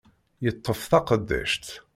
Yeṭṭef 0.45 0.81
taqeddact. 0.91 1.65